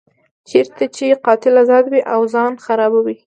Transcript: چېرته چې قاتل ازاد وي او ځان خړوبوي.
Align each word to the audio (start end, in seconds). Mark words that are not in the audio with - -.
چېرته 0.49 0.83
چې 0.95 1.05
قاتل 1.25 1.53
ازاد 1.63 1.85
وي 1.89 2.01
او 2.13 2.21
ځان 2.33 2.53
خړوبوي. 2.63 3.15